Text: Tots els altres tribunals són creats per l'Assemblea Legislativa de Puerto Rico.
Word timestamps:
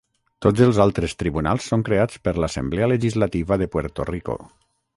Tots 0.45 0.61
els 0.67 0.77
altres 0.85 1.13
tribunals 1.23 1.67
són 1.73 1.83
creats 1.89 2.23
per 2.29 2.35
l'Assemblea 2.45 2.89
Legislativa 2.95 3.59
de 3.65 3.69
Puerto 3.77 4.09
Rico. 4.13 4.39